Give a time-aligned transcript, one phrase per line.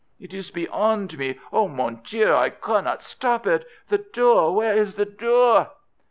[0.19, 1.39] "It is beyond me.
[1.53, 3.67] Oh, mon Dieu, I cannot stop it.
[3.89, 4.55] The door!
[4.55, 5.73] Where is the door?"